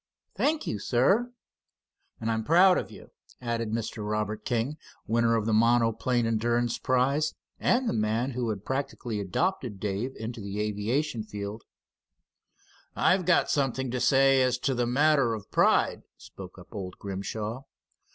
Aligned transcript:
"Thank 0.33 0.65
you, 0.65 0.79
sir." 0.79 1.31
"And 2.19 2.31
I'm 2.31 2.43
proud 2.43 2.79
of 2.79 2.89
you," 2.89 3.11
added 3.39 3.69
Mr. 3.71 4.03
Robert 4.03 4.45
King, 4.45 4.77
the 5.05 5.11
winner 5.13 5.35
of 5.35 5.45
the 5.45 5.53
monoplane 5.53 6.25
endurance 6.25 6.79
prize, 6.79 7.35
and 7.59 7.87
the 7.87 7.93
man 7.93 8.31
who 8.31 8.49
had 8.49 8.65
practically 8.65 9.19
adopted 9.19 9.79
Dave 9.79 10.15
into 10.15 10.41
the 10.41 10.59
aviation 10.59 11.21
field. 11.21 11.65
"I've 12.95 13.25
got 13.27 13.51
something 13.51 13.91
to 13.91 13.99
say 13.99 14.41
as 14.41 14.57
to 14.61 14.73
the 14.73 14.87
matter 14.87 15.35
of 15.35 15.51
pride," 15.51 16.01
spoke 16.17 16.57
up 16.57 16.69
old 16.73 16.97
Grimshaw. 16.97 17.65